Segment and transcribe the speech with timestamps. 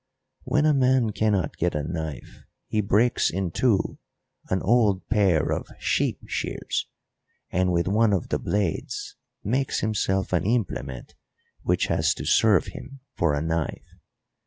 [0.45, 3.99] "When a man cannot get a knife, he breaks in two
[4.49, 6.87] an old pair of sheep shears,
[7.51, 11.13] and with one of the blades makes himself an implement
[11.61, 13.93] which has to serve him for a knife.